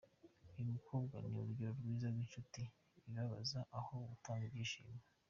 [0.53, 2.61] Uyu mukobwa ni urugero rwiza rw’inshuti
[3.07, 4.97] ibabaza aho gutanga ibyishimo”.